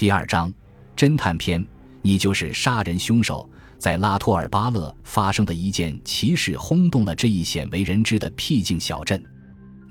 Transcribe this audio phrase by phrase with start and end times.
[0.00, 0.50] 第二章，
[0.96, 1.62] 侦探篇。
[2.00, 3.46] 你就是杀人凶手。
[3.76, 9.22] 在拉托尔巴勒发生的一件奇事，轰动了这一鲜为人知的僻静小镇。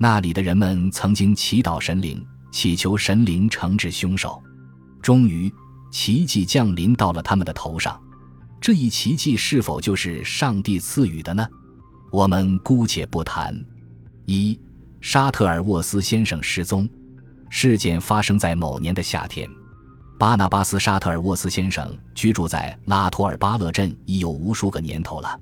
[0.00, 2.20] 那里的人们曾经祈祷神灵，
[2.50, 4.42] 祈求神灵惩治凶手。
[5.00, 5.48] 终于，
[5.92, 7.96] 奇迹降临到了他们的头上。
[8.60, 11.46] 这一奇迹是否就是上帝赐予的呢？
[12.10, 13.56] 我们姑且不谈。
[14.26, 14.58] 一，
[15.00, 16.88] 沙特尔沃斯先生失踪。
[17.48, 19.48] 事件发生在某年的夏天。
[20.20, 25.40] 巴纳巴斯·沙特尔沃斯先生居住在拉托尔巴勒镇已有无数个年头了。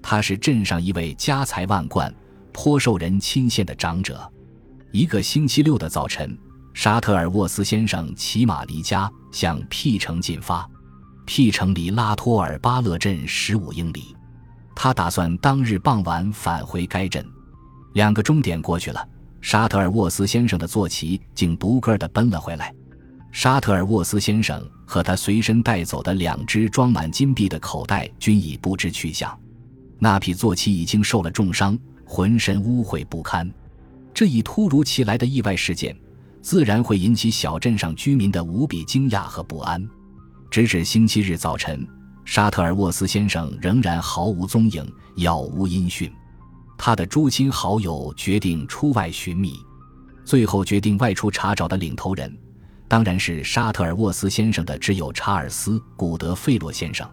[0.00, 2.10] 他是镇上一位家财万贯、
[2.50, 4.26] 颇受人钦羡的长者。
[4.92, 6.34] 一个星期六的早晨，
[6.72, 10.66] 沙特尔沃斯先生骑马离家，向 P 城进发。
[11.26, 14.16] P 城离拉托尔巴勒镇十五英里。
[14.74, 17.22] 他打算当日傍晚返回该镇。
[17.92, 19.06] 两个钟点过去了，
[19.42, 22.74] 沙特尔沃斯先生的坐骑竟独个的奔了回来。
[23.34, 29.36] 沙特尔沃斯先生和他随身带走的两只装满金币的口袋均已不知去向，
[29.98, 33.52] 那匹坐骑已经受了重伤，浑身污秽不堪。
[34.14, 35.96] 这一突如其来的意外事件，
[36.40, 39.84] 自然会引起小镇上居民的无比惊讶和不安。
[40.48, 41.84] 直至星期日早晨，
[42.24, 46.08] 沙特尔沃斯先生仍然毫无踪影，杳无音讯。
[46.78, 49.58] 他的诸亲好友决定出外寻觅，
[50.24, 52.32] 最后决定外出查找的领头人。
[52.86, 57.08] 当然是沙特尔沃斯先生的挚友查尔斯·古德费洛先生，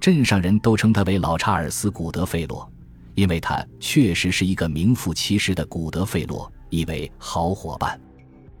[0.00, 2.70] 镇上人都称他为老查尔斯·古德费洛，
[3.14, 8.00] 因为他确实是一个名副其实的古德费洛，一位好伙伴。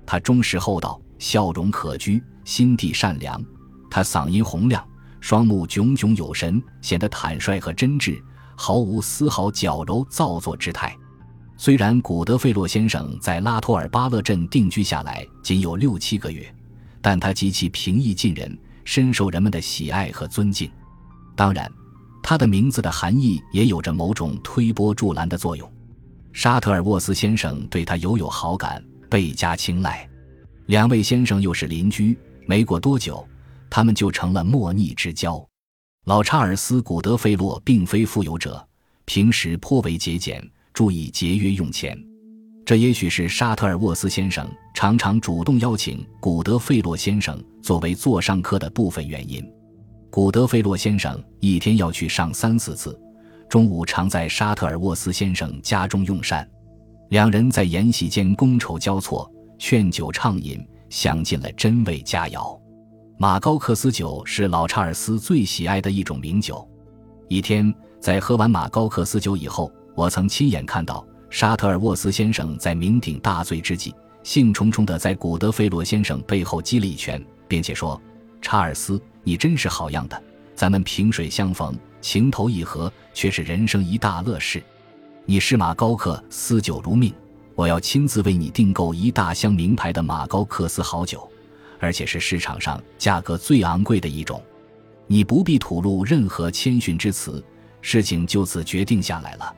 [0.04, 3.42] 他忠实厚道，笑容可掬，心地善良。
[3.88, 4.86] 他嗓音洪亮，
[5.20, 8.20] 双目炯炯有神，显得坦率和真挚，
[8.56, 10.96] 毫无丝毫矫揉造作之态。
[11.62, 16.50] 虽然古德费洛先生在拉托尔巴勒镇定居下来仅有六七个月，
[17.02, 20.70] 但他极其平易近人，深受人们的喜爱和尊敬。
[21.36, 21.70] 当然，
[22.22, 25.70] 他的名字的含义也有着某种推波助澜的作用。
[26.32, 30.08] 沙特尔沃斯先生对他犹有好感，倍加青睐。
[30.64, 33.22] 两位先生又是邻居，没过多久，
[33.68, 35.46] 他们就成了莫逆之交。
[36.06, 38.66] 老查尔斯·古德费洛并非富有者，
[39.04, 40.42] 平时颇为节俭。
[40.72, 41.98] 注意节约用钱，
[42.64, 49.44] 这也许是沙特尔沃斯先生常常主动邀请古德费洛先生作为座上客的部分原因。
[50.10, 52.98] 古德费洛先生一天要去上三四次，
[53.48, 56.48] 中午常在沙特尔沃斯先生家中用膳，
[57.10, 62.58] 两人在筵席间觥筹交错，劝酒畅饮，享尽了珍味佳肴。
[63.18, 66.66] 马高克斯酒是老查尔斯最喜爱的一种名酒。
[67.28, 69.70] 一天，在喝完马高克斯酒以后。
[70.00, 78.00] 我曾亲眼看到沙特尔沃斯先生在酩酊大醉之际，兴冲冲地在古德菲罗先生背后击了一拳，并且说
[78.40, 80.22] ：“查尔斯，你真是好样的！
[80.54, 84.62] 咱们萍水相逢，情投意合，却是人生一大乐事。
[85.26, 87.12] 你是马高克斯酒如命，
[87.54, 91.30] 我要亲自为你订购一大箱名牌的马高克斯好酒，
[91.78, 94.42] 而且是市场上价格最昂贵的一种。
[95.06, 97.44] 你不必吐露任何谦逊之词，
[97.82, 99.56] 事情就此决定下来了。”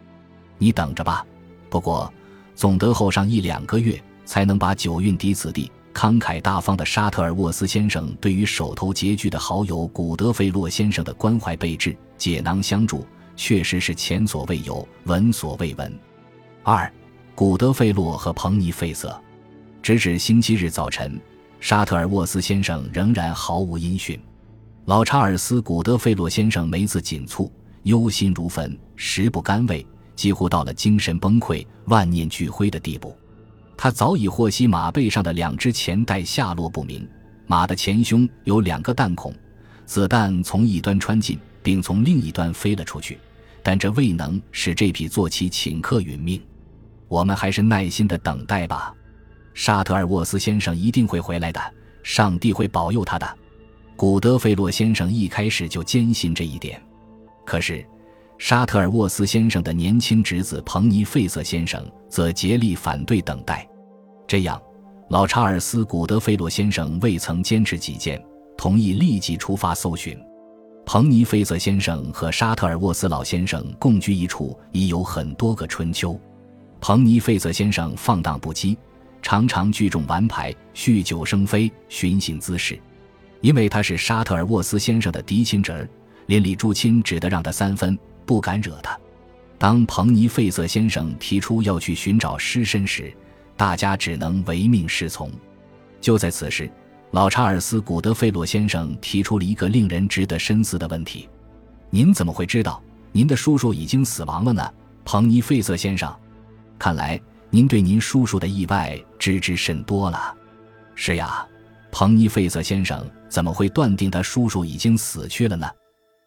[0.62, 1.26] 你等着吧，
[1.68, 2.12] 不过
[2.54, 5.68] 总得后上一两个月，才能把酒运抵此地。
[5.92, 15.92] 慷慨大方的沙特尔沃斯先生对于手头拮据的好友古德费洛先生的关怀备至、解囊相助，确实是前所未有、闻所未闻。
[16.62, 16.90] 二，
[17.34, 19.20] 古德费洛和彭尼费瑟，
[19.82, 21.20] 直至星期日早晨，
[21.58, 24.16] 沙特尔沃斯先生仍然毫无音讯。
[24.84, 27.50] 老查尔斯·古德费洛先生眉子紧蹙，
[27.82, 29.84] 忧心如焚，食不甘味。
[30.14, 33.16] 几乎到了精神崩溃、万念俱灰的地步。
[33.76, 37.08] 他早已获悉马背上的两只钱袋下落不明，
[37.46, 39.34] 马的前胸有两个弹孔，
[39.86, 43.18] 子弹从一端穿进，并从另一端飞了出去，
[43.62, 46.40] 但这未能使这匹坐骑顷刻殒命。
[47.08, 48.94] 我们还是耐心的等待吧。
[49.54, 51.60] 沙特尔沃斯先生一定会回来的，
[52.02, 53.38] 上帝会保佑他的。
[53.96, 56.80] 古德费洛先生一开始就坚信这一点，
[57.44, 57.84] 可是。
[58.44, 63.64] 沙特尔沃斯先生的年轻侄子彭尼费瑟先生则竭力反对等待，
[64.26, 64.60] 这样，
[65.10, 68.20] 老查尔斯·古德菲洛先生未曾坚持己见，
[68.58, 70.18] 同意立即出发搜寻。
[70.84, 76.20] 彭尼费瑟先生和沙特尔沃斯老先生共居一处已有很多个春秋。
[76.80, 78.76] 彭尼费瑟先生放荡不羁，
[79.22, 82.76] 常常聚众玩牌、酗酒生非、寻衅滋事，
[83.40, 85.88] 因为他是沙特尔沃斯先生的嫡亲侄儿，
[86.26, 87.96] 邻里诸亲只得让他三分。
[88.32, 88.98] 不敢惹他。
[89.58, 93.12] 当彭尼费瑟先生提出要去寻找尸身时，
[93.58, 95.30] 大家只能唯命是从。
[96.00, 96.70] 就在此时，
[97.10, 101.28] 老查尔斯·古德费洛先生提出了一个令人值得深思的问题
[101.90, 102.82] ：“您怎么会知道
[103.12, 104.66] 您的叔叔已经死亡了呢？”
[105.04, 106.10] 彭尼费瑟先生，
[106.78, 107.20] 看来
[107.50, 110.34] 您对您叔叔的意外知之甚多了。
[110.94, 111.46] 是呀，
[111.90, 115.68] 彭尼费瑟先生怎么会断定他叔叔已经死去了呢？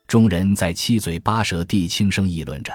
[0.08, 2.72] 众人在七嘴八舌地轻声议论着。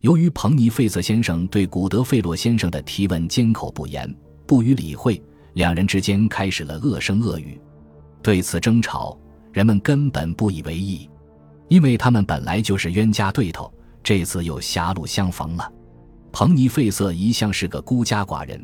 [0.00, 4.12] 由于彭尼费瑟先生对古德费洛先生的提问缄口不言，
[4.46, 5.22] 不予理会，
[5.54, 7.60] 两人之间开始了恶声恶语。
[8.22, 9.18] 对此争吵，
[9.52, 11.08] 人们根本不以为意，
[11.68, 13.72] 因为他们本来就是冤家对头，
[14.02, 15.70] 这次又狭路相逢了。
[16.32, 18.62] 彭尼费瑟一向是个孤家寡人，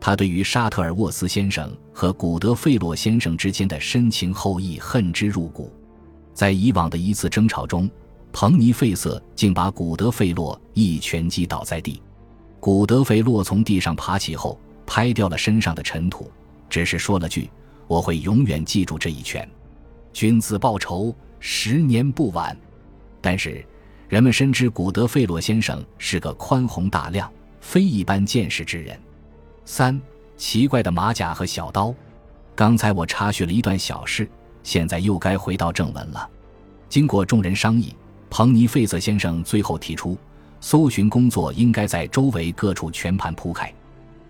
[0.00, 5.72] 他对于沙特尔沃斯先生和古德费洛先生之间的深情厚谊恨之入骨。
[6.32, 7.90] 在以往的一次争吵中，
[8.32, 12.00] 彭尼费瑟竟把古德费洛一拳击倒在地。
[12.58, 16.30] 古德费洛从地上爬起后，拍掉了身上的尘土，
[16.68, 17.50] 只是说了句
[17.88, 19.48] ：“我会永远记住这一拳。”
[20.12, 22.56] 君子报仇，十年不晚。
[23.20, 23.64] 但是，
[24.08, 27.30] 人们深知古德费洛先生是个宽宏大量、
[27.60, 28.98] 非一般见识之人。
[29.64, 30.00] 三
[30.36, 31.94] 奇怪的马甲和小刀。
[32.56, 34.28] 刚才我插叙了一段小事。
[34.62, 36.28] 现在又该回到正文了。
[36.88, 37.94] 经过众人商议，
[38.28, 40.16] 彭尼费瑟先生最后提出，
[40.60, 43.72] 搜寻工作应该在周围各处全盘铺开。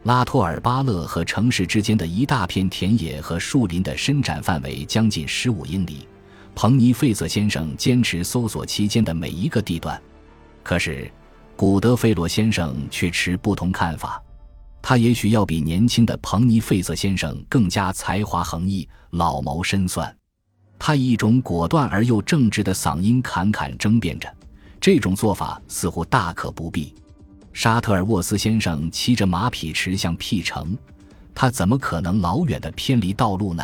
[0.05, 6.07] 拉托尔巴勒和城市之间的一大片田野和树林的伸展范围将近十五英里。
[6.55, 10.01] 彭尼费瑟先生坚持搜索期间的每一个地段，
[10.63, 11.11] 可是
[11.55, 14.23] 古德菲罗先生却持不同看法。
[14.83, 20.15] 他也许要比年轻的彭尼费瑟先生更加才华横溢、老谋深算。
[20.83, 24.27] 他以一种果断而又正直的嗓音侃侃争辩着，
[24.81, 26.95] 这种做法似乎大可不必。
[27.53, 30.77] 沙特尔沃斯先生骑着马匹驰向 P 城，
[31.35, 33.63] 他怎么可能老远的偏离道路呢？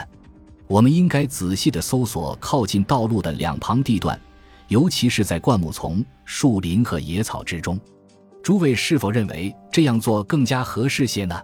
[0.66, 4.20] 我们应该仔细的搜索靠近道路的两旁地段，
[4.68, 7.80] 尤其是在灌木丛、树林和野草之中。
[8.42, 11.40] 诸位是否认为这样做更加合适些呢？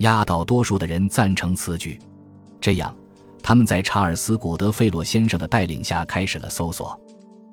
[0.00, 1.98] 压倒多数的人赞成此举，
[2.60, 2.94] 这样。
[3.48, 7.00] 他们在查尔斯·古德费洛先生的带领下开始了搜索。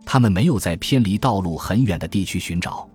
[0.05, 2.85] 他们没有在偏离道路很远的地区寻找。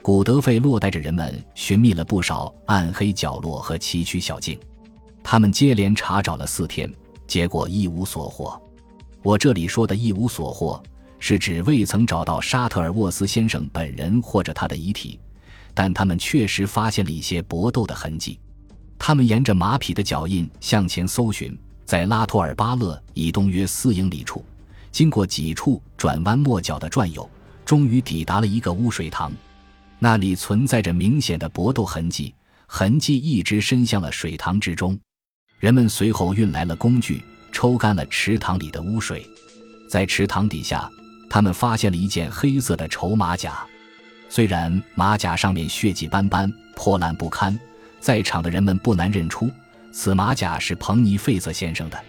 [0.00, 4.58] 古德费洛带着人们寻觅了不少暗黑角落和崎岖小径。
[5.22, 6.90] 他们接连查找了四天，
[7.26, 8.58] 结果一无所获。
[9.22, 10.82] 我这里说的一无所获，
[11.18, 15.20] 是指未曾找到沙特尔沃斯先生本人或者他的遗体，
[15.74, 18.40] 但他们确实发现了一些搏斗的痕迹。
[18.98, 21.54] 他们沿着马匹的脚印向前搜寻。
[21.88, 24.44] 在拉托尔巴勒以东约四英里处，
[24.92, 27.26] 经过几处转弯抹角的转悠，
[27.64, 29.32] 终于抵达了一个污水塘。
[29.98, 32.34] 那里存在着明显的搏斗痕迹，
[32.66, 35.00] 痕迹一直伸向了水塘之中。
[35.58, 39.26] 人们随后运来了工具，抽干了池塘里的污水。
[39.88, 40.90] 在池塘底下，
[41.30, 43.66] 他们发现了一件黑色的绸马甲。
[44.28, 47.58] 虽然马甲上面血迹斑斑、破烂不堪，
[47.98, 49.50] 在场的人们不难认出。
[49.98, 52.00] 此马甲是彭尼费瑟先生的，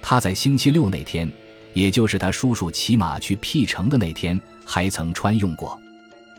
[0.00, 1.30] 他在星期六那天，
[1.74, 5.78] 也就是他叔叔骑马去 P 城的那天，还曾穿用过。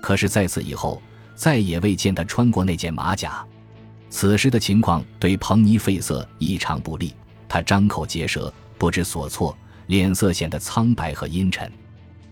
[0.01, 0.99] 可是在此以后，
[1.35, 3.45] 再也未见他穿过那件马甲。
[4.09, 7.13] 此时的情况对彭尼费瑟异常不利，
[7.47, 9.55] 他张口结舌，不知所措，
[9.85, 11.71] 脸色显得苍白和阴沉。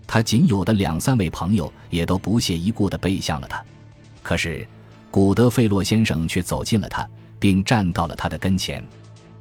[0.08, 3.64] 他仅有的两三位朋友也都不屑一顾地背向了他。
[4.24, 4.66] 可是，
[5.08, 7.08] 古德费洛先生却走近了他。
[7.46, 8.84] 并站到了他的跟前。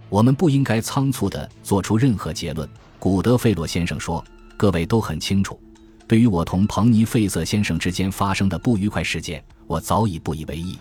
[0.09, 2.69] 我们不应该仓促地做出任何结论，
[2.99, 4.23] 古德费洛先生说
[4.55, 5.59] ：“各位都很清楚，
[6.07, 10.77] 对于我同彭尼费瑟先生之间发生的不愉快事件，我早已不以为意。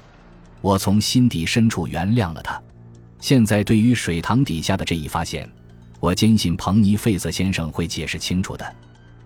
[0.61, 2.61] 我从心底深处原谅了他。
[3.21, 5.50] 现在，对于水塘底下的这一发现，
[6.00, 8.71] 我坚信彭尼费瑟先生会解释清楚的。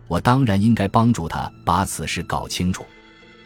[0.07, 2.87] 我当然应该帮助他把此事搞清楚。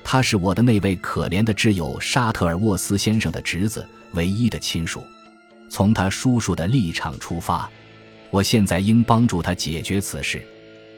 [0.04, 5.02] 他是我的那位可怜的挚友沙特尔沃斯先生的侄子。”唯一的亲属，
[5.68, 7.70] 从他叔叔的立场出发，
[8.30, 10.46] 我现在应帮助他解决此事。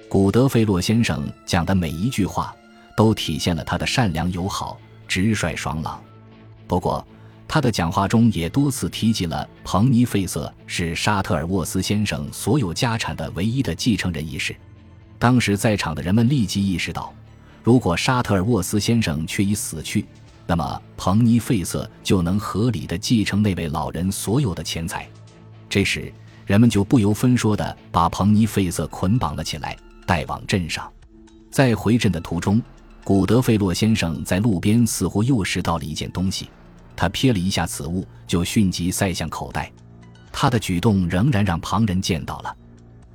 [0.08, 2.54] 古德费洛先生讲的每一句话，
[2.96, 4.78] 都体现了他的善良友好、
[5.08, 6.02] 直率爽朗。
[6.66, 7.06] 不过，
[7.46, 14.54] 他的讲话中也多次提及了彭尼费瑟是沙特尔沃斯先生所有家产的唯一的继承人一事。
[15.18, 17.12] 当时在场的人们立即意识到，
[17.62, 20.04] 如果沙特尔沃斯先生却已死去。
[20.46, 25.08] 那么，彭尼费瑟就能合理的继承那位老人所有的钱财。
[25.68, 26.12] 这时，
[26.44, 30.90] 人们就不由分说的把彭尼费瑟捆绑了起来，带往镇上。
[31.50, 32.60] 在回镇的途中，
[33.02, 36.50] 古德费洛先生在路边似乎又拾到了一件东西，
[36.94, 39.72] 他瞥了一下此物，就迅即塞向口袋。
[40.30, 42.54] 他的举动仍然让旁人见到了，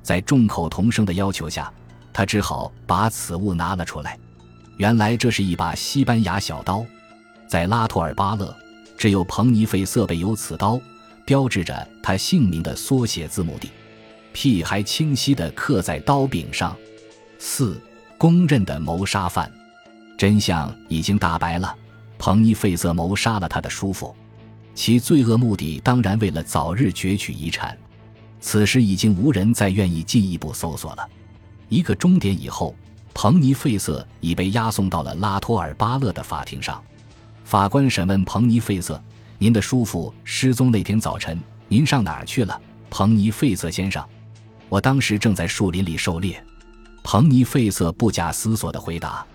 [0.02, 1.72] 在众口同声的要求下，
[2.12, 4.18] 他只好把此物拿了出来。
[4.78, 6.84] 原来这是一把西班牙小刀，
[7.50, 8.56] 在拉托尔巴勒，
[8.96, 10.80] 只有彭尼费瑟备有此刀，
[11.24, 16.76] 标志着他姓名的缩写字母 D，P 还清晰地刻在刀柄上。
[17.40, 17.82] 四，
[18.16, 19.50] 公认的谋杀犯，
[20.16, 21.74] 真相已经大白了，
[22.18, 24.14] 彭尼费瑟谋杀了他的叔父，
[24.72, 27.76] 其罪恶目的当然为了早日攫取遗产。
[28.40, 31.04] 此时已经无人再愿意进一步搜索了。
[31.68, 32.76] 一个钟点以后。
[33.12, 36.80] 彭尼费瑟已被押送到了拉托尔巴勒的法庭上。
[37.50, 39.02] 法官审问彭尼费瑟
[39.36, 42.56] ：“您的叔父失踪那天早晨，您上哪儿去了？”
[42.90, 44.00] 彭尼费瑟先生
[44.70, 46.40] ：“我当时正在树林里狩猎。”
[47.02, 49.26] 彭尼费瑟不假思索地回答。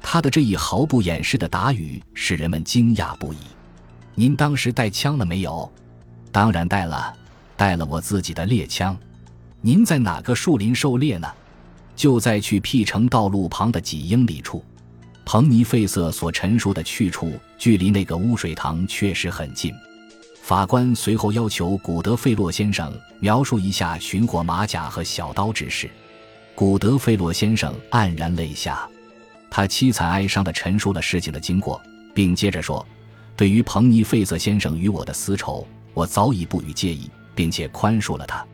[0.00, 3.38] 他的这一毫不掩饰的答语使人们惊讶不已。
[4.14, 5.68] “您当时带枪了没有
[6.30, 7.12] ？”“当然带了，
[7.56, 8.96] 带了我自己的猎枪。
[9.60, 11.28] ”“您在哪个树林狩猎呢？”
[11.96, 14.64] 就在去 P 城道路旁的几英里处，
[15.28, 19.74] 彭尼费瑟所陈述的去处距离那个污水塘确实很近。
[20.40, 25.90] 法官随后要求古德费洛先生描述一下寻获马甲和小刀之事。
[26.54, 28.88] 古德费洛先生黯然泪下，
[29.50, 31.82] 他凄惨哀伤地陈述了事情的经过，
[32.14, 32.86] 并接着说
[33.36, 38.46] ：“对于彭尼费瑟先生与我的私仇，我早已不予介意，并且宽恕了他。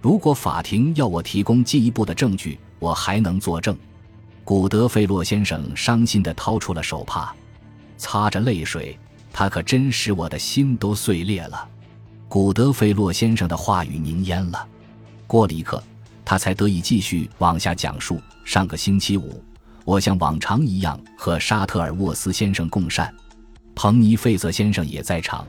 [0.00, 3.76] 如果法庭要我提供进一步的证据，”我还能作证，
[4.44, 7.32] 古德费洛先生伤心地掏出了手帕，
[7.96, 8.98] 擦着泪水，
[9.32, 11.68] 他可真使我的心都碎裂了。
[12.28, 14.66] 古德费洛先生的话语凝噎了。
[15.28, 15.82] 过了一刻，
[16.24, 18.20] 他才得以继续往下讲述。
[18.44, 19.42] 上个星期五，
[19.84, 23.14] 我像往常一样和沙特尔沃斯先生共膳，
[23.76, 25.46] 彭尼费瑟先生也在场。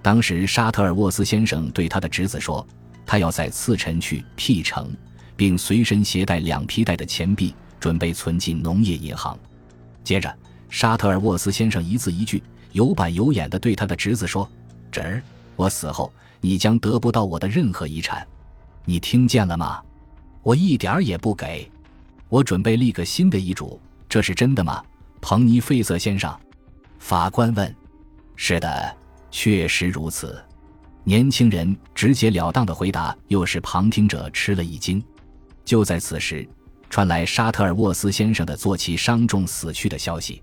[0.00, 2.64] 当时，沙特尔沃斯先生对他的侄子说，
[3.04, 4.88] 他要在次晨去 P 城。
[5.36, 9.36] 并随身携带两皮带的钱币，准备存进农业银行。
[10.04, 10.32] 接着，
[10.68, 14.48] 沙特尔沃斯先生一字一句、有板有眼地对他的侄子说
[14.92, 15.22] ：“侄儿，
[15.56, 18.26] 我死后，你将得不到我的任何遗产，
[18.84, 19.82] 你听见了吗？
[20.42, 21.68] 我一点儿也不给。
[22.28, 24.84] 我准备立个新的遗嘱，这是真的吗？”
[25.20, 26.34] 彭尼费瑟先生，
[26.98, 27.74] 法官问。
[28.36, 28.96] “是的，
[29.30, 30.42] 确实如此。”
[31.04, 35.02] 年轻人直截了当的回答，又使旁听者吃了一惊。
[35.64, 36.48] 就在此时，
[36.90, 40.42] 传来沙特尔沃斯先生的坐骑伤重死去的消息。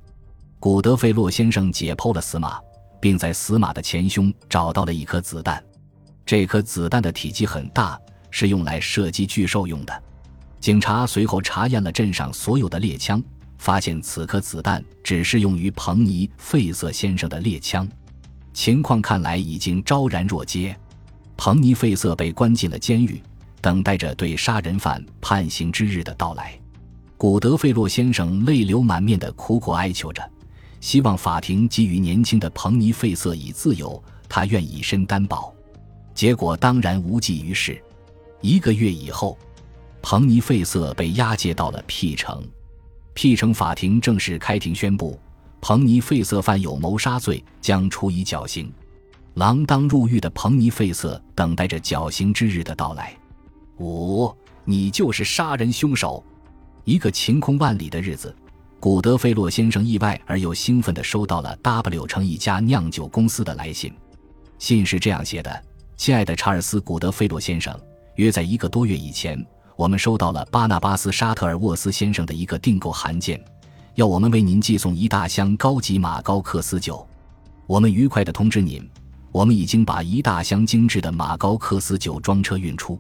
[0.59, 2.57] 古德费洛先生解剖了死马，
[3.01, 5.61] 并在死马的前胸找到了一颗子弹。
[6.25, 7.99] 这颗子弹的体积很大，
[8.31, 10.03] 是用来射击巨兽用的。
[10.59, 13.21] 警察随后查验了镇上所有的猎枪，
[13.57, 17.87] 发现此颗子弹只适用于彭尼费瑟先生的猎枪。
[18.53, 20.75] 情况看来已经昭然若揭。
[21.35, 23.21] 彭尼费瑟被关进了监狱。
[23.61, 26.57] 等待着对杀人犯判刑之日的到来，
[27.17, 30.23] 古德费洛先生泪流满面地苦苦哀求着，
[30.79, 35.53] 希望法庭给予年轻的彭尼费瑟以自由，他愿以身担保。
[36.13, 37.81] 结果当然无济于事。
[38.41, 39.37] 一个月以后，
[40.01, 42.43] 彭尼费瑟被押解到了 P 城
[43.13, 45.19] ，P 城法庭正式开庭宣布，
[45.59, 48.71] 彭尼费瑟犯有谋杀罪，将处以绞刑。
[49.35, 53.15] 锒铛入狱的彭尼费瑟等待着绞刑之日的到来。
[53.79, 54.33] 五，
[54.65, 56.23] 你就是杀人凶手。
[56.83, 58.33] 一个晴空万里的日子，
[58.79, 63.93] 古德菲洛先生意外而又兴奋地收到了 W 城一家酿酒公司的来信。
[64.57, 65.63] 信是这样写的
[65.97, 67.77] ：“亲爱的查尔斯·古德菲洛先生，
[68.15, 73.39] 约在一个多月以前，我们收到了巴纳巴斯·沙特尔沃斯先生的一个订购函件，
[73.95, 77.05] 要我们为您寄送一大箱高级马高克斯酒。
[77.67, 78.89] 我们愉快地通知您，
[79.31, 82.99] 我们已经把一大箱精致的马高克斯酒装车运出。”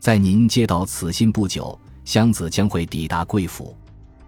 [0.00, 3.76] 在您接到此信不久，箱子将会抵达贵府，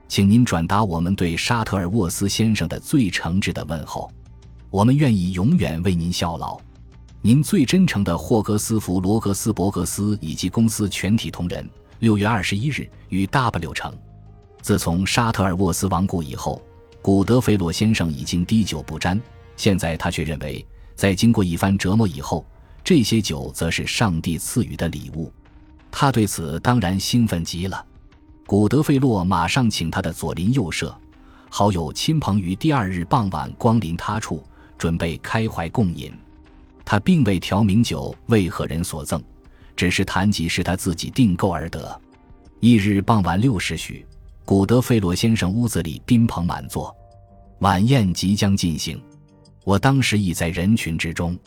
[0.09, 4.11] 请您转达我们对沙特尔沃斯先生的最诚挚的问候。
[4.69, 6.59] 我们愿意永远为您效劳。
[7.23, 11.69] 您最真诚的霍格斯福罗格斯伯格斯以及公司全体同仁。
[12.01, 13.97] 六月二十一日于 W 城。
[14.63, 16.61] 自从沙特尔沃斯亡故以后，
[17.01, 19.21] 古德菲洛先生已经滴酒不沾。
[19.57, 22.45] 现在他却认为，在经过一番折磨以后，
[22.83, 25.33] 这些酒则是上帝赐予的礼物。
[25.91, 27.85] 他对此当然兴奋极了。
[28.47, 30.97] 古德费洛马上请他的左邻右舍、
[31.49, 34.43] 好友、亲朋于第二日傍晚光临他处，
[34.77, 36.13] 准备开怀共饮。
[36.85, 39.23] 他并未调明酒为何人所赠，
[39.77, 42.01] 只是谈及是他自己订购而得。
[42.61, 44.05] 翌日傍晚六时许，
[44.45, 46.95] 古德费洛先生屋子里宾朋满座，
[47.61, 49.01] 晚宴即将进行。
[49.65, 51.39] 我当时已在人群之中。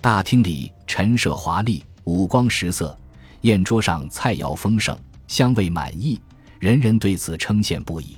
[0.00, 2.94] 大厅里陈设华丽，五光十色，
[3.42, 4.96] 宴桌上菜肴丰盛，
[5.26, 6.20] 香味满溢，
[6.58, 8.16] 人人对此称羡不已。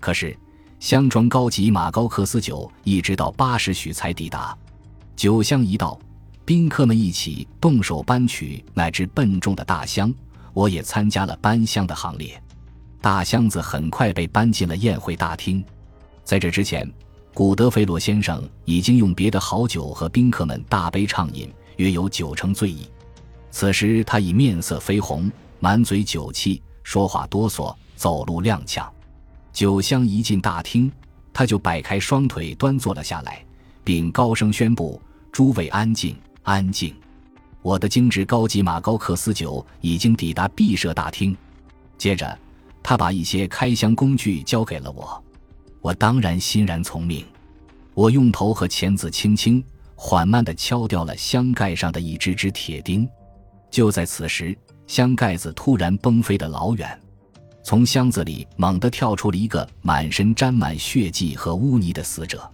[0.00, 0.36] 可是，
[0.80, 4.56] 香庄高级马高克斯酒一直到八时许才抵达。
[5.16, 5.98] 酒香一到，
[6.44, 10.12] 宾客们一起动手搬取乃至笨重的大箱，
[10.52, 12.40] 我也参加了搬箱的行列。
[13.00, 15.64] 大箱子很快被搬进了宴会大厅。
[16.22, 16.88] 在这之前，
[17.34, 22.86] 古德菲洛先生已经用别的好酒和宾客们大杯畅饮，约有九成醉意。
[23.52, 25.30] 此时他已面色绯红，
[25.60, 28.88] 满嘴酒气，说话哆嗦，走路踉跄。
[29.52, 30.90] 酒香一进大厅，
[31.34, 33.44] 他就摆开双腿端坐了下来，
[33.84, 36.94] 并高声宣布：“诸位安静，安静！
[37.60, 41.36] 我的精致高级马高克斯酒已经抵达毕设大厅。”
[41.98, 42.36] 接着，
[42.82, 45.22] 他把一些开箱工具交给了我，
[45.82, 47.22] 我当然欣然从命。
[47.92, 49.62] 我用头和钳子轻轻、
[49.94, 53.06] 缓慢地敲掉了箱盖上的一只只铁钉。
[53.72, 57.00] 就在此时，箱盖子突然崩飞的老远。
[57.64, 62.48] 从箱子里猛地跳出了一个满身沾满血迹和污泥的死者，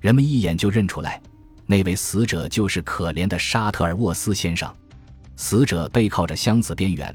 [0.00, 1.20] 人们一眼就认出来，
[1.66, 4.72] 那位死者就是可怜的沙特尔沃斯先生。
[5.34, 7.12] 死者背靠着箱子边缘，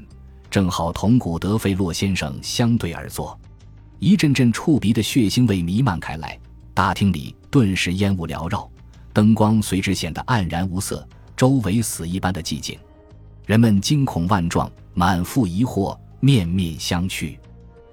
[0.50, 3.38] 正好同古德费洛先生相对而坐。
[3.98, 6.38] 一阵阵触鼻的血腥味弥漫开来，
[6.74, 8.70] 大厅里顿时烟雾缭绕，
[9.14, 12.78] 灯光随之显得黯然无色，周围死一般的寂静。
[13.48, 15.98] 人们惊恐万状，满腹疑惑。
[16.20, 17.38] 面面相觑，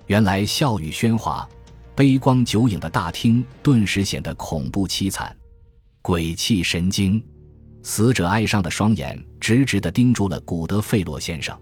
[0.08, 1.48] 原来笑语喧哗、
[1.96, 5.34] 杯光酒影的大厅顿时显得恐怖凄惨、
[6.02, 7.24] 鬼气神经。
[7.84, 11.58] 死者哀伤的双眼直直地盯住了古德费洛先生。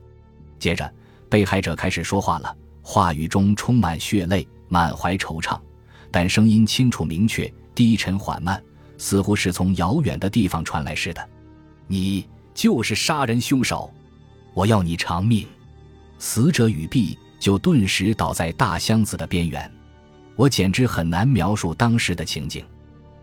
[0.58, 0.92] 接着，
[1.30, 5.60] 被害者开始说话了，话语中充满血泪，满怀惆怅，
[6.10, 8.60] 但声音清楚明确、低沉缓慢，
[8.98, 11.30] 似乎是从遥远的地方传来似的。
[11.86, 13.92] 你就是杀人凶手，
[14.54, 15.48] 我要你偿命。
[16.20, 19.72] 死者语毕，就顿时倒在大箱子的边缘。
[20.36, 22.64] 我简直很难描述当时的情景。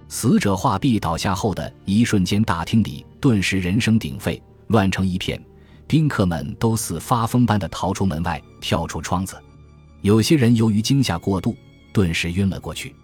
[0.08, 5.40] 死者画壁倒下后的一瞬间，大厅里顿时人声鼎沸，乱成一片。
[5.86, 9.36] 宾客们都似发疯般的逃出门外，跳出窗子。
[10.02, 11.56] 有些人由于惊吓过度，
[11.92, 12.94] 顿时晕了过去。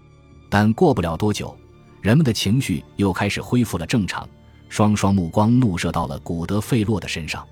[0.48, 1.56] 但过不了多久，
[2.00, 4.28] 人们的情绪又开始恢复了正常，
[4.68, 7.46] 双双目光怒射到了古德费洛的身上。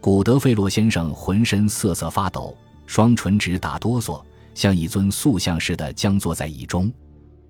[0.00, 4.22] 古德费洛先生浑身瑟瑟发抖，双唇直打哆嗦，
[4.54, 6.92] 像一尊塑像似的僵坐在椅中。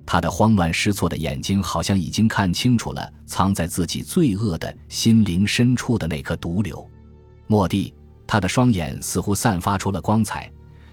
[0.06, 6.84] 他的慌乱失措的眼睛好像已经看清楚了藏在自己罪恶的心灵深处的那颗毒瘤。
[7.46, 7.94] 莫蒂，
[8.26, 10.50] 他的双眼似乎散发出了光彩，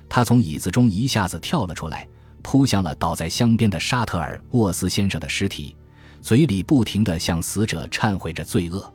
[0.10, 2.08] 他从椅子中一下子跳了出来，
[2.42, 5.76] 扑向了倒在香边的沙特尔沃斯先生的尸体，
[6.22, 8.94] 嘴里不停地向死者忏悔着罪恶。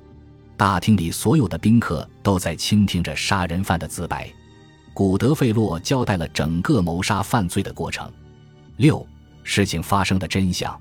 [0.56, 4.30] 大厅里所有的宾客都在倾听着杀人犯的自白。
[4.94, 8.10] 古德费洛交代了整个谋杀犯罪的过程。
[8.76, 9.06] 六，
[9.42, 10.78] 事情发生的真相。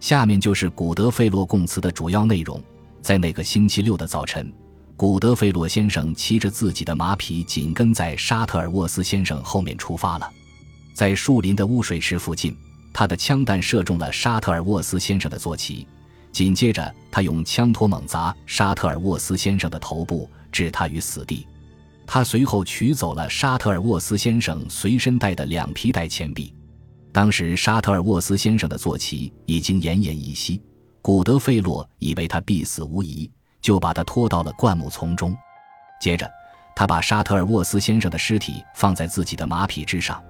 [0.00, 2.60] 下面就是古德费洛供词的主要内容。
[3.00, 4.52] 在那个星期六的早晨，
[4.96, 10.30] 古德费洛先生骑着自己的马匹，紧跟在沙特尔沃斯先生后面出发了。
[10.94, 12.56] 在树林的污水池附近，
[12.92, 15.86] 他的枪弹射中了沙特尔沃斯先生的坐骑。
[16.30, 21.46] 紧接着，他用枪托猛砸沙特尔沃斯先生的头部，置他于死地。
[22.06, 26.54] 他随后取走了沙特尔沃斯先生随身带的两皮带钱币。
[27.12, 30.60] 当时，沙特尔沃斯先生的坐骑已经奄奄一息，
[31.02, 35.36] 古德费洛以为他必死无疑，就把他拖到了灌木丛中。
[36.00, 36.30] 接着，
[36.74, 40.22] 他把沙特尔沃斯先生的尸体放在自己的马匹之上，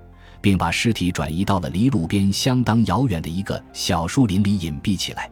[0.43, 5.31] 并把尸体转移到了离路边相当遥远的一个小树林里隐蔽起来。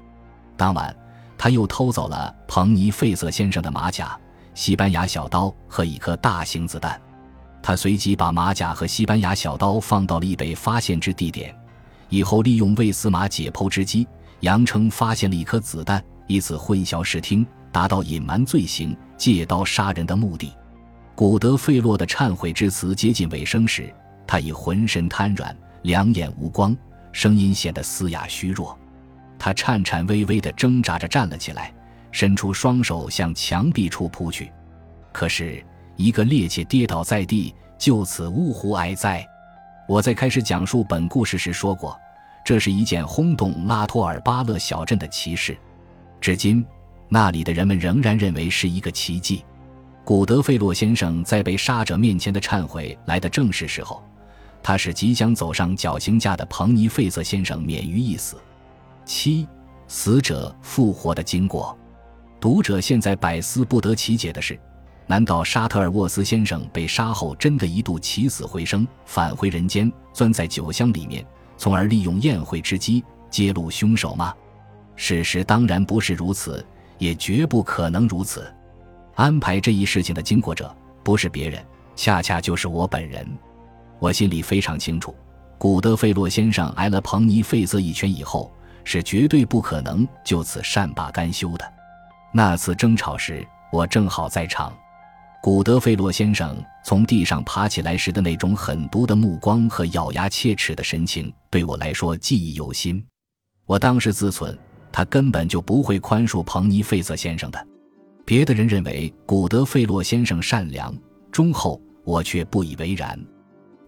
[0.56, 0.94] 当晚，
[1.36, 4.18] 他又偷走了彭尼费瑟先生的马甲、
[4.54, 6.98] 西班牙小刀和一颗大型子弹。
[7.62, 11.54] 他随即把马甲和西班牙小刀放到了已被发现之地点，
[12.08, 14.06] 以后利用魏斯马解剖之机，
[14.40, 20.52] 扬称发现了一颗子弹，以此混淆视听，达到隐瞒罪行、借刀杀人的目的。
[21.14, 23.92] 古德费洛的忏悔之词接近尾声时，
[24.30, 26.76] 他已浑身瘫软，两眼无光，
[27.10, 28.78] 声音显得嘶哑虚弱。
[29.36, 31.74] 他颤颤巍巍地挣扎着站了起来，
[32.12, 34.48] 伸出双手向墙壁处扑去，
[35.10, 35.60] 可是，
[35.96, 39.26] 一个趔趄跌倒在地，就此呜呼哀哉。
[39.88, 41.98] 我在开始讲述本故事时说过，
[42.44, 45.58] 这是一件轰动拉托尔巴勒小镇的奇事，
[46.20, 46.64] 至今
[47.08, 49.44] 那里的人们仍然认为是一个奇迹。
[50.04, 54.00] 古德费洛先生在被杀者面前的忏悔来的正是时候，
[54.62, 58.36] 他使即将走上绞刑架的彭尼费瑟先生免于一死。
[59.04, 59.46] 七
[59.88, 61.76] 死者复活的经过。
[62.38, 64.58] 读者现在百思不得其解的是：
[65.06, 74.34] 难道沙特尔沃斯先生被杀后，真的一度起死回生，返回人间，钻在酒箱里面，从而利用宴会之机揭露凶手吗？
[74.96, 76.64] 事实当然不是如此，
[76.98, 78.50] 也绝不可能如此。
[79.16, 81.62] 安排这一事情的经过者不是别人，
[81.96, 83.26] 恰恰就是我本人。
[84.00, 85.14] 我心里非常清楚，
[85.58, 88.50] 古德费洛先生挨了彭尼费瑟一拳以后，
[88.82, 91.72] 是绝对不可能就此善罢甘休的。
[92.32, 94.72] 那次争吵时，我正好在场。
[95.42, 103.02] 古德费洛先生从地上爬起来时的那种狠毒的目光和咬牙切齿的神情，对我来说记忆犹新。
[103.66, 104.56] 我当时自忖，
[104.92, 107.66] 他根本就不会宽恕彭尼费瑟先生的。
[108.24, 110.94] 别的人认为古德费洛先生善良
[111.32, 113.18] 忠厚，我却不以为然。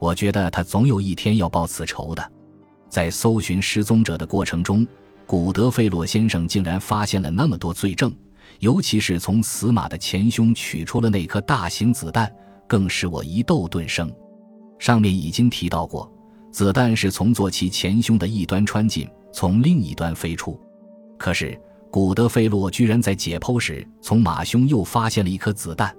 [0.02, 2.32] 我觉得他总有一天要报此仇的。
[2.88, 4.84] 在搜寻失踪者的过程中，
[5.28, 8.12] 古德费洛先生竟然发现了那么多罪证，
[8.58, 12.28] 尤其是从死马的前胸取出了那颗大型子弹，
[12.66, 14.12] 更使我一窦顿生。
[14.80, 16.12] 上面已经提到过，
[16.50, 20.60] 子弹是从坐骑前胸的一端穿进，从另一端飞出。
[21.16, 21.56] 可是
[21.92, 25.96] 古德费洛居然在解剖时从马胸又发现了一颗子弹，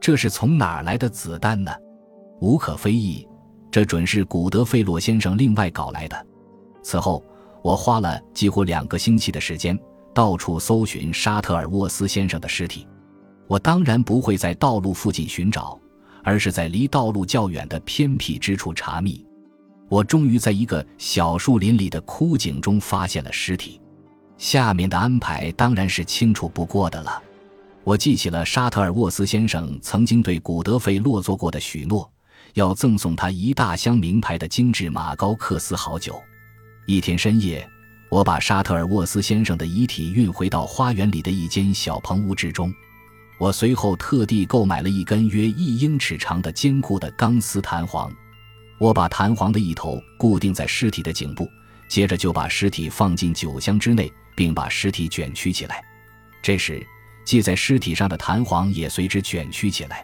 [0.00, 1.70] 这是从哪儿来的子弹呢？
[2.40, 3.25] 无可非议。
[3.76, 6.26] 这准是古德费洛先生另外搞来的。
[6.82, 7.22] 此后，
[7.60, 9.78] 我花了几乎两个星期的时间，
[10.14, 12.88] 到处搜寻沙特尔沃斯先生的尸体。
[13.46, 15.78] 我当然不会在道路附近寻找，
[16.24, 19.26] 而是在离道路较远的偏僻之处查觅。
[19.90, 23.78] 我终于在一个小树林里的枯井中发现了尸体。
[24.38, 27.22] 下面的安排当然是清楚不过的了。
[27.84, 32.10] 我记起了沙特尔沃斯先生曾经对古德费洛做过的许诺。
[32.56, 36.22] 要赠送他一大箱名牌的精致马高克斯好酒。
[36.86, 37.68] 一天深夜，
[38.08, 42.72] 我把沙特尔沃斯先生的遗体运回到花园里的一间小棚屋之中。
[43.38, 48.10] 我随后特地购买了一根约一英尺长的坚固的钢丝弹簧。
[48.78, 51.46] 我把弹簧的一头固定在尸体的颈部，
[51.88, 55.84] 接着就把尸体放进酒箱之内，并把尸体卷曲起来。
[56.40, 56.82] 这时，
[57.26, 60.02] 系在尸体上的弹簧也随之卷曲起来。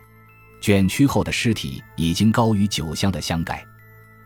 [0.62, 3.66] 卷曲后的尸体已经高于酒箱的箱盖，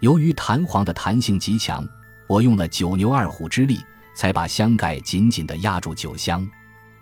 [0.00, 1.88] 由于弹簧的弹性极强，
[2.26, 3.80] 我用了九牛二虎之力
[4.14, 6.46] 才把箱盖紧紧地压住酒箱。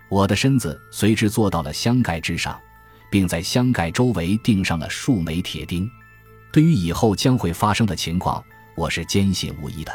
[0.09, 2.57] 我的身子随之坐到了箱盖之上，
[3.11, 5.91] 并在箱盖周围钉上了数枚铁钉。
[6.53, 8.41] 对于以后将会发生的情况，
[8.77, 9.93] 我是坚信无疑的。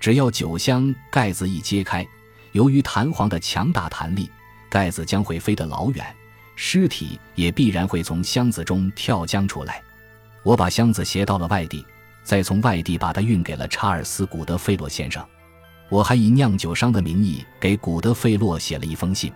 [0.00, 2.06] 只要酒箱盖子一揭开，
[2.52, 4.30] 由于弹簧的强大弹力，
[4.70, 6.06] 盖子将会飞得老远。
[6.54, 9.82] 尸体也必然会从箱子中跳江出来。
[10.42, 11.84] 我把箱子携到了外地，
[12.22, 15.24] 再从外地把它运给了查尔斯·古德费洛先生。
[15.88, 19.32] 我还以酿酒商的名义给古德费洛写了一封信。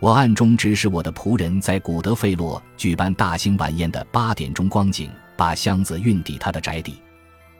[0.00, 7.00] 我暗中指使我的仆人，在古德费洛举办大型晚宴的八点钟光景，把箱子运抵他的宅邸。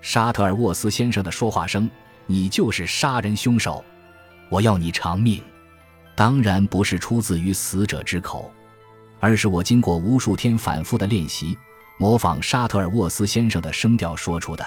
[0.03, 1.89] 沙特尔沃斯先生的说话声
[2.27, 3.83] ：“你就是杀人凶手，
[4.51, 5.41] 我要你偿命。”
[6.15, 8.53] 当然不是出自于死者之口。
[9.21, 11.57] 而是我经过无数天反复的练习，
[11.99, 14.65] 模仿沙特尔沃斯先生的声调说出的。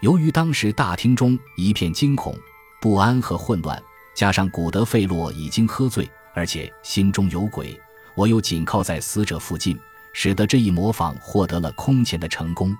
[0.00, 2.34] 由于当时大厅中一片惊恐、
[2.80, 3.82] 不安和混乱，
[4.14, 7.78] 加上古德费洛已经喝醉，而且心中有鬼，
[8.14, 9.78] 我又紧靠在死者附近，
[10.12, 12.74] 使得这一模仿获得了空前的成功。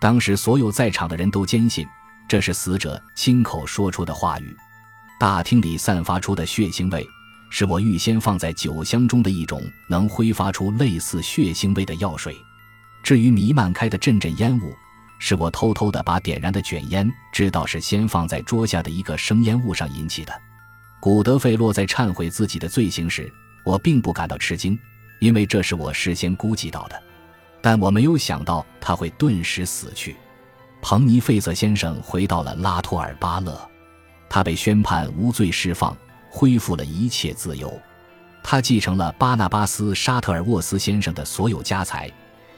[0.00, 1.86] 当时所有在场的人都坚信
[2.28, 4.56] 这是死者亲口说出的话语。
[5.18, 7.06] 大厅里散发出的血腥味。
[7.54, 12.34] 是我预先放在酒箱中的一种能挥发出类似血腥味的药水。
[13.02, 14.74] 至于弥漫开的阵阵烟雾，
[15.18, 20.32] 是我偷偷的把点燃的卷烟知道是先放在桌下的一个生烟雾上引起的。
[20.98, 23.30] 古德费洛在忏悔自己的罪行时，
[23.66, 24.78] 我并不感到吃惊，
[25.20, 27.02] 因为这是我事先估计到的。
[27.60, 30.16] 但我没有想到他会顿时死去。
[30.80, 33.60] 彭尼费瑟先生回到了拉托尔巴勒，
[34.30, 35.94] 他被宣判无罪释放。
[36.34, 37.78] 恢复了一切自由，
[38.42, 42.10] 他继承了巴纳巴斯·沙特尔沃斯先生的所有家财，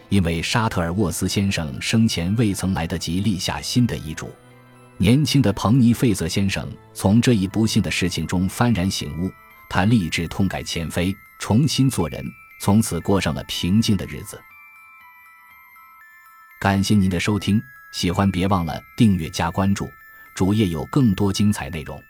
[0.08, 4.32] 因为沙特尔沃斯先生生前未曾来得及立下新的遗嘱。
[4.96, 9.28] 年轻的彭尼费瑟先生从这一不幸的事情中幡然醒悟，
[9.68, 12.24] 他立志痛改前非，重新做人，
[12.60, 14.40] 从此过上了平静的日子。
[16.60, 17.60] 感谢您的收听，
[17.92, 19.90] 喜欢别忘了订阅加关注，
[20.32, 22.00] 主页有更多精彩内容。